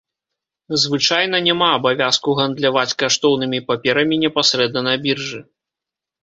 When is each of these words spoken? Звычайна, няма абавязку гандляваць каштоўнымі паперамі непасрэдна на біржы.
Звычайна, 0.83 1.41
няма 1.47 1.67
абавязку 1.73 2.29
гандляваць 2.39 2.97
каштоўнымі 3.03 3.59
паперамі 3.69 4.19
непасрэдна 4.25 4.79
на 4.89 4.97
біржы. 5.07 5.39